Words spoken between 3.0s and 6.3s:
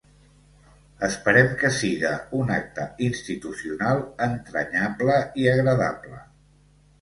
institucional entranyable i agradable.